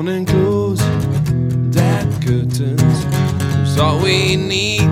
[0.00, 0.26] on and
[1.74, 3.04] that curtains.
[3.54, 4.88] Cause all we need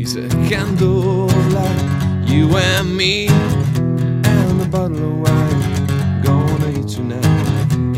[0.00, 6.22] is a candlelight, you and me, and a bottle of wine.
[6.22, 7.24] Gonna eat tonight,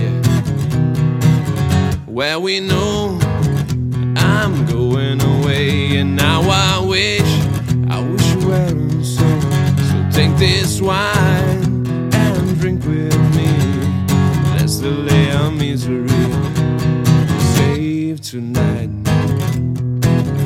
[0.00, 0.22] yeah.
[2.06, 3.05] Where we know
[18.30, 18.90] tonight.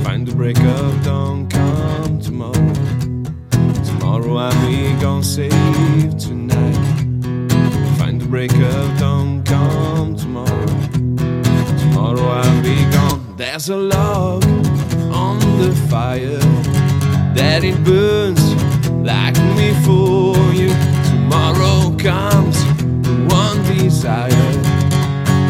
[0.05, 2.75] Find the break of dawn, come tomorrow.
[3.83, 6.77] Tomorrow I'll be gone, save tonight.
[7.97, 10.67] Find the break of dawn, come tomorrow.
[11.79, 13.37] Tomorrow I'll be gone.
[13.39, 14.45] There's a log
[15.11, 16.39] on the fire
[17.35, 18.45] that it burns
[18.93, 20.69] like me for you.
[21.09, 22.63] Tomorrow comes
[23.07, 24.53] the one desire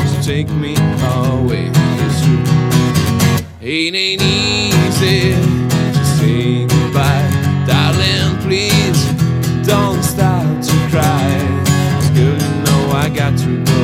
[0.06, 1.79] to take me away.
[3.72, 7.30] It ain't easy to say goodbye,
[7.68, 8.36] darling.
[8.42, 9.00] Please
[9.64, 11.30] don't start to cry.
[12.12, 13.82] girl, you know I got to go.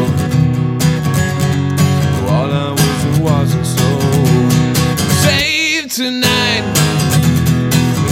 [2.35, 3.89] All I was wasn't so.
[5.23, 6.67] Save tonight.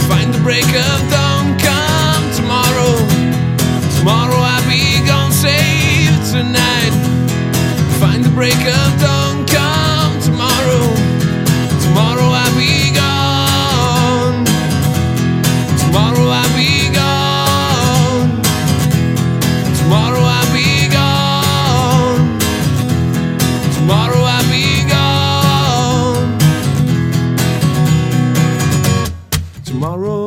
[0.07, 1.59] Find the break of dawn.
[1.59, 2.95] Come tomorrow.
[3.99, 5.33] Tomorrow I'll be gone.
[5.33, 6.95] Save tonight.
[7.99, 9.34] Find the break of dawn.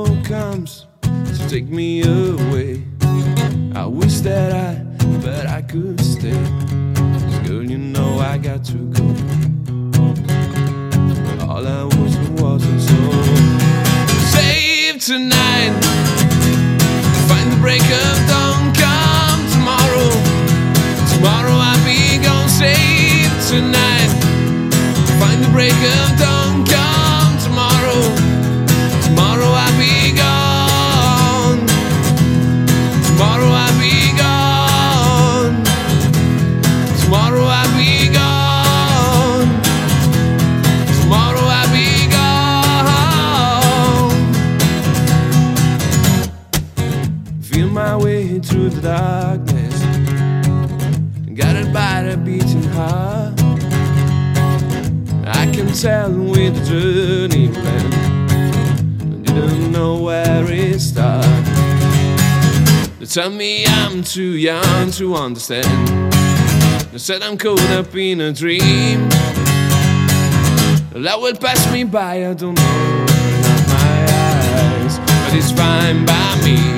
[0.07, 2.83] Comes to take me away.
[3.75, 4.75] I wish that I,
[5.25, 6.39] but I could stay.
[6.95, 9.07] 'Cause girl, you know I got to go.
[11.49, 13.01] All I was wasn't so.
[14.35, 15.73] Save tonight.
[17.29, 18.73] Find the break of dawn.
[18.83, 20.11] Come tomorrow.
[21.13, 22.49] Tomorrow I'll be gone.
[22.49, 24.11] Save tonight.
[25.21, 26.65] Find the break of dawn.
[47.59, 49.83] Feel my way through the darkness.
[51.35, 53.35] Guided by the beating heart.
[55.27, 59.25] I can tell with the journey plan.
[59.25, 61.47] Didn't know where it started.
[63.01, 65.67] They tell me I'm too young to understand.
[66.93, 69.09] They said I'm caught up in a dream.
[70.95, 73.05] That will pass me by, I don't know.
[73.43, 76.78] Not my eyes, but it's fine by me.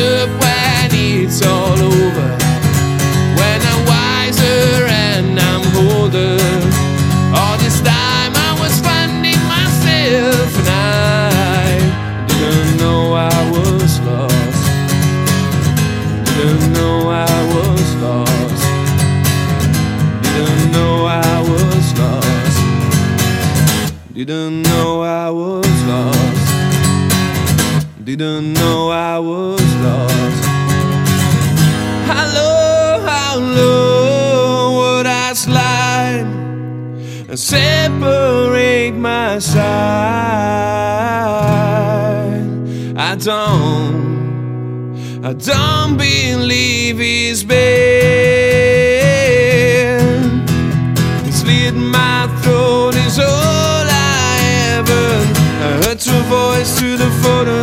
[24.23, 26.53] Didn't know I was lost.
[28.03, 30.45] Didn't know I was lost.
[32.05, 36.27] How low, how low would I slide
[37.29, 39.63] and separate my side?
[42.95, 46.99] I don't, I don't believe
[47.43, 47.90] been.
[56.61, 57.60] Voice through the photographs.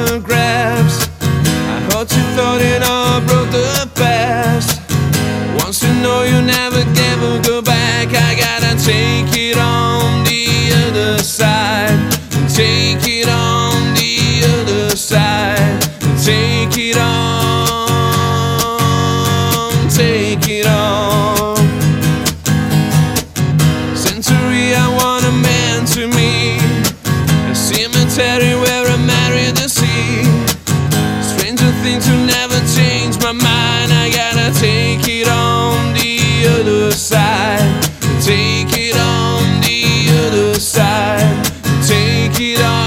[33.29, 33.93] my mind.
[33.93, 37.83] I gotta take it on the other side.
[38.23, 41.45] Take it on the other side.
[41.87, 42.79] Take it on.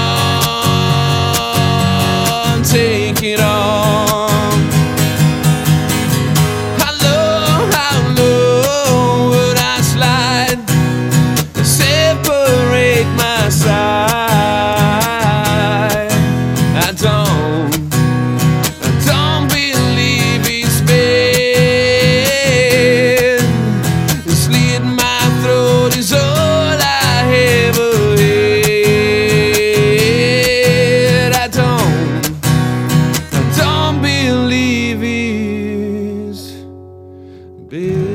[2.64, 3.51] Take it on.
[37.72, 38.11] Big